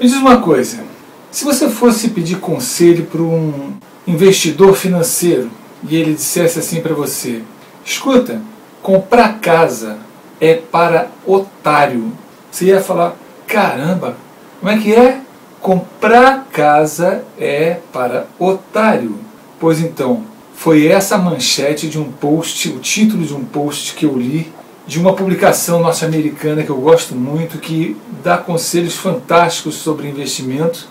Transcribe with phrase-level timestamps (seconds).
[0.00, 0.82] Me diz uma coisa:
[1.30, 3.74] se você fosse pedir conselho para um
[4.06, 5.50] investidor financeiro
[5.86, 7.42] e ele dissesse assim para você:
[7.84, 8.40] escuta,
[8.82, 9.98] comprar casa
[10.40, 12.12] é para otário.
[12.50, 13.14] Você ia falar:
[13.46, 14.16] caramba,
[14.58, 15.20] como é que é?
[15.60, 19.18] Comprar casa é para otário.
[19.58, 20.22] Pois então,
[20.54, 24.50] foi essa manchete de um post, o título de um post que eu li
[24.86, 30.88] de uma publicação norte-americana que eu gosto muito, que dá conselhos fantásticos sobre investimento.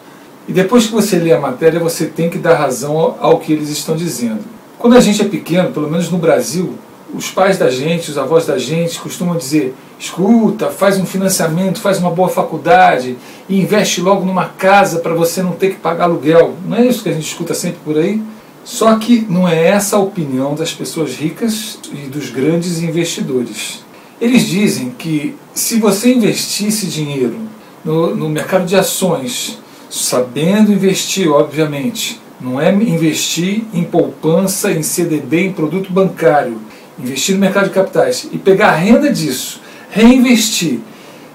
[0.47, 3.69] E depois que você lê a matéria, você tem que dar razão ao que eles
[3.69, 4.39] estão dizendo.
[4.77, 6.75] Quando a gente é pequeno, pelo menos no Brasil,
[7.13, 11.99] os pais da gente, os avós da gente costumam dizer: escuta, faz um financiamento, faz
[11.99, 13.17] uma boa faculdade
[13.47, 16.55] e investe logo numa casa para você não ter que pagar aluguel.
[16.65, 18.21] Não é isso que a gente escuta sempre por aí?
[18.69, 23.83] Só que não é essa a opinião das pessoas ricas e dos grandes investidores.
[24.21, 27.35] Eles dizem que se você investisse dinheiro
[27.83, 29.57] no, no mercado de ações,
[29.89, 36.61] sabendo investir, obviamente, não é investir em poupança, em CDB, em produto bancário,
[36.99, 40.79] investir no mercado de capitais e pegar a renda disso, reinvestir,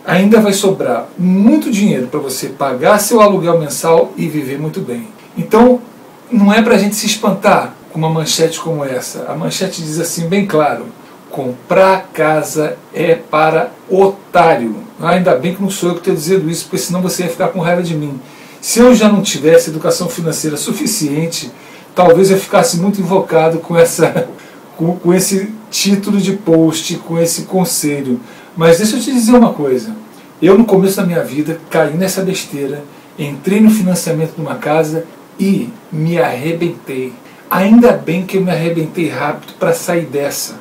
[0.06, 5.08] ainda vai sobrar muito dinheiro para você pagar seu aluguel mensal e viver muito bem.
[5.36, 5.82] Então,
[6.30, 9.26] não é para a gente se espantar com uma manchete como essa.
[9.28, 10.86] A manchete diz assim, bem claro:
[11.30, 14.76] comprar casa é para otário.
[15.00, 17.48] Ainda bem que não sou eu que estou dizendo isso, porque senão você ia ficar
[17.48, 18.20] com raiva de mim.
[18.60, 21.50] Se eu já não tivesse educação financeira suficiente,
[21.94, 24.28] talvez eu ficasse muito invocado com, essa,
[24.76, 28.20] com, com esse título de post, com esse conselho.
[28.56, 29.94] Mas deixa eu te dizer uma coisa.
[30.40, 32.84] Eu, no começo da minha vida, caí nessa besteira,
[33.18, 35.04] entrei no financiamento de uma casa
[35.38, 37.12] e me arrebentei.
[37.50, 40.60] Ainda bem que eu me arrebentei rápido para sair dessa,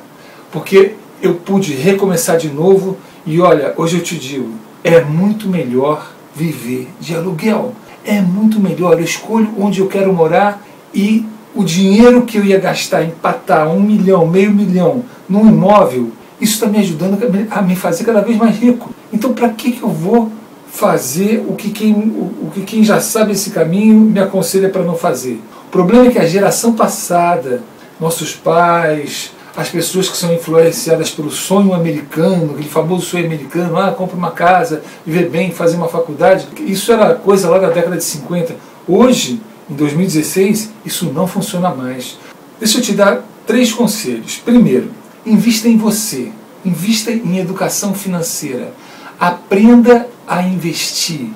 [0.52, 4.50] porque eu pude recomeçar de novo e olha, hoje eu te digo,
[4.82, 7.74] é muito melhor viver de aluguel.
[8.04, 12.58] É muito melhor, eu escolho onde eu quero morar e o dinheiro que eu ia
[12.58, 17.18] gastar em patar um milhão, meio milhão num imóvel, isso está me ajudando
[17.50, 18.90] a me fazer cada vez mais rico.
[19.12, 20.30] Então, para que, que eu vou
[20.74, 24.96] fazer o que, quem, o, que quem já sabe esse caminho me aconselha para não
[24.96, 25.40] fazer.
[25.68, 27.62] O problema é que a geração passada,
[28.00, 33.92] nossos pais, as pessoas que são influenciadas pelo sonho americano, aquele famoso sonho americano, ah,
[33.92, 38.04] compra uma casa, viver bem, fazer uma faculdade, isso era coisa lá da década de
[38.04, 38.56] 50.
[38.88, 42.18] Hoje, em 2016, isso não funciona mais.
[42.58, 44.42] Deixa eu te dar três conselhos.
[44.44, 44.90] Primeiro,
[45.24, 46.32] invista em você,
[46.64, 48.72] invista em educação financeira.
[49.20, 51.30] Aprenda a investir.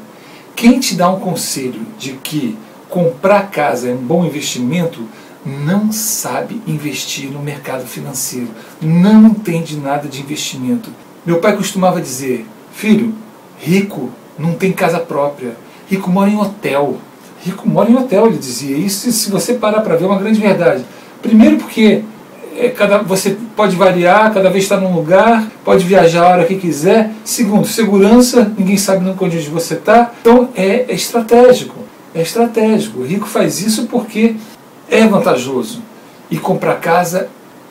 [0.55, 2.57] Quem te dá um conselho de que
[2.89, 5.07] comprar casa é um bom investimento
[5.45, 8.49] não sabe investir no mercado financeiro,
[8.81, 10.91] não entende nada de investimento.
[11.25, 13.15] Meu pai costumava dizer: Filho,
[13.59, 15.57] rico não tem casa própria,
[15.89, 16.99] rico mora em hotel.
[17.45, 18.77] Rico mora em hotel, ele dizia.
[18.77, 20.85] Isso, se você parar para ver, é uma grande verdade.
[21.23, 22.03] Primeiro, porque
[22.59, 26.57] é, cada, você pode variar, cada vez está num lugar, pode viajar a hora que
[26.57, 27.13] quiser.
[27.25, 30.13] Segundo, segurança, ninguém sabe nunca onde você está.
[30.21, 31.77] Então é, é estratégico.
[32.13, 33.01] É estratégico.
[33.01, 34.35] O rico faz isso porque
[34.91, 35.83] é vantajoso.
[36.31, 37.29] E comprar casa,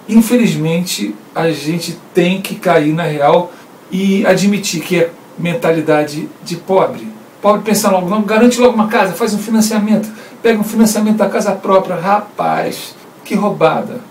[0.08, 3.52] infelizmente, a gente tem que cair na real
[3.92, 7.08] e admitir que é mentalidade de pobre.
[7.42, 10.10] Pobre pensa logo, não, garante logo uma casa, faz um financiamento,
[10.42, 11.96] pega um financiamento da casa própria.
[11.96, 14.07] Rapaz, que roubada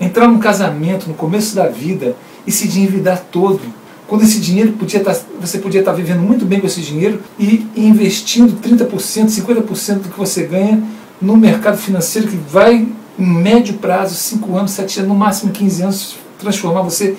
[0.00, 2.16] entrar num casamento no começo da vida
[2.46, 3.60] e se endividar todo.
[4.08, 6.80] Quando esse dinheiro podia estar, tá, você podia estar tá vivendo muito bem com esse
[6.80, 10.82] dinheiro e investindo 30%, 50% do que você ganha
[11.20, 15.82] no mercado financeiro que vai, em médio prazo, 5 anos, 7 anos, no máximo 15
[15.82, 17.16] anos, transformar você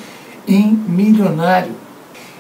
[0.48, 1.72] em milionário.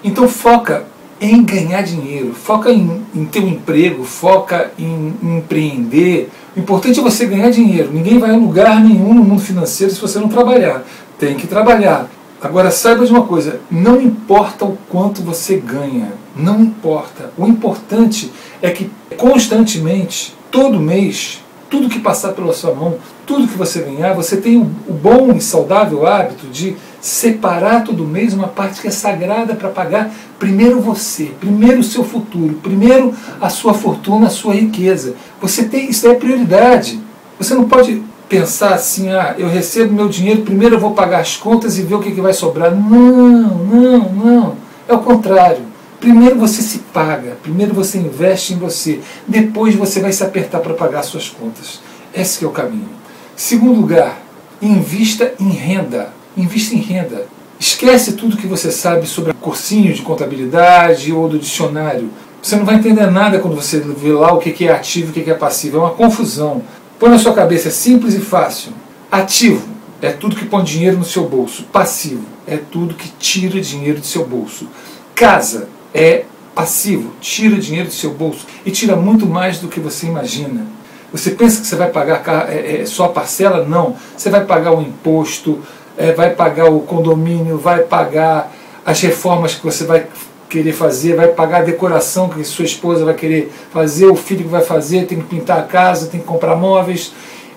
[0.04, 0.86] Então foca
[1.22, 7.00] em ganhar dinheiro, foca em, em ter um emprego, foca em, em empreender, o importante
[7.00, 7.92] é você ganhar dinheiro.
[7.94, 10.84] Ninguém vai a lugar nenhum no mundo financeiro se você não trabalhar.
[11.20, 12.10] Tem que trabalhar.
[12.42, 17.32] Agora saiba de uma coisa: não importa o quanto você ganha, não importa.
[17.38, 22.96] O importante é que constantemente, todo mês, tudo que passar pela sua mão,
[23.26, 28.34] tudo que você ganhar, você tem o bom e saudável hábito de separar todo mês
[28.34, 33.50] uma parte que é sagrada para pagar primeiro você, primeiro o seu futuro, primeiro a
[33.50, 35.16] sua fortuna, a sua riqueza.
[35.42, 37.00] Você tem, isso é prioridade.
[37.38, 41.36] Você não pode pensar assim, ah, eu recebo meu dinheiro, primeiro eu vou pagar as
[41.36, 42.74] contas e ver o que, que vai sobrar.
[42.74, 44.56] Não, não, não.
[44.88, 45.72] É o contrário.
[46.00, 50.74] Primeiro você se paga, primeiro você investe em você, depois você vai se apertar para
[50.74, 51.80] pagar suas contas.
[52.12, 52.90] Esse é o caminho.
[53.36, 54.20] Segundo lugar,
[54.60, 56.12] invista em renda.
[56.36, 57.28] Invista em renda.
[57.60, 62.10] Esquece tudo que você sabe sobre cursinho de contabilidade ou do dicionário.
[62.42, 65.24] Você não vai entender nada quando você vê lá o que é ativo e o
[65.24, 65.78] que é passivo.
[65.78, 66.64] É uma confusão.
[67.00, 68.72] Põe na sua cabeça, é simples e fácil.
[69.12, 69.68] Ativo
[70.02, 71.64] é tudo que põe dinheiro no seu bolso.
[71.72, 74.68] Passivo é tudo que tira dinheiro do seu bolso.
[75.14, 76.26] Casa é
[76.56, 80.66] passivo, tira dinheiro do seu bolso e tira muito mais do que você imagina.
[81.12, 83.66] Você pensa que você vai pagar é, é, só a parcela?
[83.66, 83.96] Não.
[84.16, 85.60] Você vai pagar o imposto,
[85.98, 88.52] é, vai pagar o condomínio, vai pagar
[88.86, 90.08] as reformas que você vai
[90.50, 94.50] querer fazer, vai pagar a decoração que sua esposa vai querer fazer, o filho que
[94.50, 97.14] vai fazer, tem que pintar a casa, tem que comprar móveis.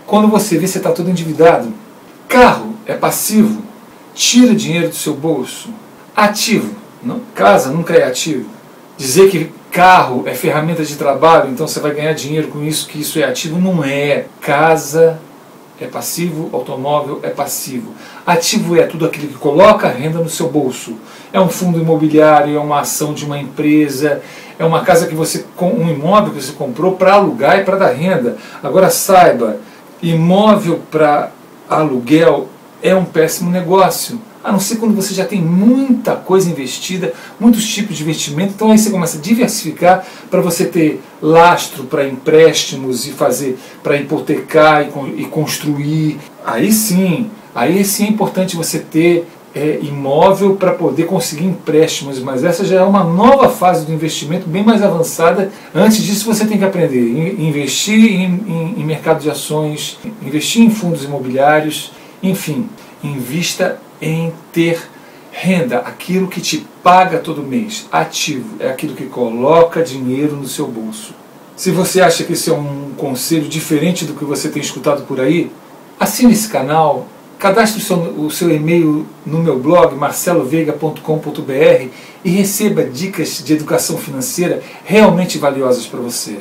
[0.06, 1.72] Quando você vê, você está todo endividado.
[2.28, 3.62] Carro é passivo,
[4.14, 5.70] tira dinheiro do seu bolso.
[6.14, 8.48] Ativo, não, casa nunca é ativo.
[8.96, 13.00] Dizer que carro é ferramenta de trabalho, então você vai ganhar dinheiro com isso, que
[13.00, 14.26] isso é ativo, não é.
[14.40, 15.18] Casa
[15.80, 17.92] é passivo, automóvel é passivo.
[18.26, 20.94] Ativo é tudo aquilo que coloca renda no seu bolso.
[21.32, 24.22] É um fundo imobiliário, é uma ação de uma empresa,
[24.58, 27.92] é uma casa que você um imóvel que você comprou para alugar e para dar
[27.92, 28.36] renda.
[28.62, 29.56] Agora saiba,
[30.02, 31.30] imóvel para
[31.68, 32.48] aluguel
[32.82, 37.66] é um péssimo negócio a não ser quando você já tem muita coisa investida, muitos
[37.66, 38.52] tipos de investimento.
[38.54, 43.96] Então aí você começa a diversificar para você ter lastro para empréstimos e fazer para
[43.96, 46.18] hipotecar e, e, construir.
[46.44, 52.44] Aí sim, aí sim é importante você ter é, imóvel para poder conseguir empréstimos, mas
[52.44, 55.50] essa já é uma nova fase do investimento bem mais avançada.
[55.74, 60.70] Antes disso, você tem que aprender investir em, em, em mercado de ações, investir em
[60.70, 61.92] fundos imobiliários,
[62.22, 62.68] enfim,
[63.02, 64.82] invista em ter
[65.32, 67.86] renda, aquilo que te paga todo mês.
[67.90, 71.14] Ativo é aquilo que coloca dinheiro no seu bolso.
[71.56, 75.20] Se você acha que esse é um conselho diferente do que você tem escutado por
[75.20, 75.50] aí,
[75.98, 77.06] assine esse canal,
[77.38, 81.88] cadastre o seu, o seu e-mail no meu blog marceloveiga.com.br
[82.24, 86.38] e receba dicas de educação financeira realmente valiosas para você.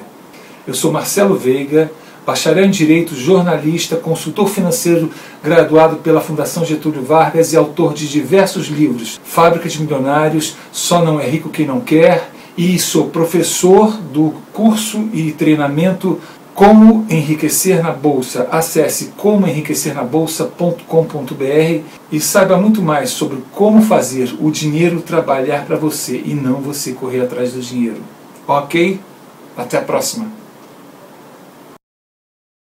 [0.68, 1.92] Eu sou Marcelo Veiga
[2.26, 5.10] bacharel em Direito, jornalista, consultor financeiro
[5.44, 11.20] graduado pela Fundação Getúlio Vargas e autor de diversos livros, Fábrica de Milionários, Só Não
[11.20, 16.22] É Rico Quem Não Quer, e sou professor do curso e treinamento
[16.54, 18.48] Como Enriquecer na Bolsa.
[18.52, 21.82] Acesse comoenriquecernabolsa.com.br
[22.12, 26.92] e saiba muito mais sobre como fazer o dinheiro trabalhar para você e não você
[26.94, 28.04] correr atrás do dinheiro.
[28.48, 29.00] Ok?
[29.58, 30.43] Até a próxima!